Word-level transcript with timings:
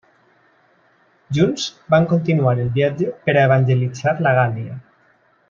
Junts, 1.37 1.67
van 1.95 2.07
continuar 2.13 2.55
el 2.65 2.73
viatge 2.79 3.13
per 3.29 3.37
a 3.37 3.45
evangelitzar 3.51 4.17
la 4.29 4.35
Gàl·lia. 4.41 4.81